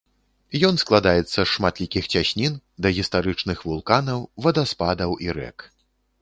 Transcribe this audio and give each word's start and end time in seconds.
Ён 0.67 0.75
складаецца 0.83 1.35
з 1.41 1.45
шматлікіх 1.55 2.03
цяснін, 2.15 2.55
дагістарычных 2.85 3.57
вулканаў, 3.69 4.19
вадаспадаў 4.47 5.11
і 5.29 5.33
рэк. 5.41 5.57